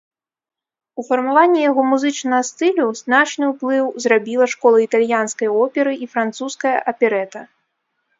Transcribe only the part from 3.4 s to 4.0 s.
ўплыў